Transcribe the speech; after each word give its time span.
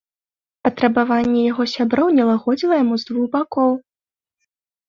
Патрабаванне 0.67 1.43
яго 1.51 1.63
сяброў 1.75 2.07
не 2.21 2.25
лагодзіла 2.31 2.81
яму 2.83 2.95
з 3.03 3.11
двух 3.11 3.25
бакоў. 3.37 3.71